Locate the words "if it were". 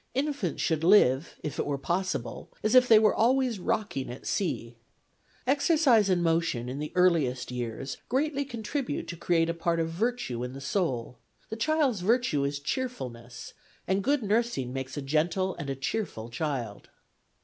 1.43-1.77